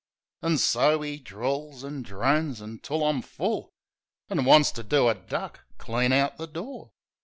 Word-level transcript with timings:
An' 0.41 0.57
so 0.57 1.03
'e 1.03 1.19
drawls 1.19 1.83
an' 1.85 2.01
drones 2.01 2.59
until 2.59 3.03
I'm 3.07 3.21
full, 3.21 3.71
An' 4.31 4.45
wants 4.45 4.71
to 4.71 4.81
do 4.83 5.07
a 5.09 5.13
duck 5.13 5.59
clean 5.77 6.11
out 6.11 6.37
the 6.39 6.47
door. 6.47 6.89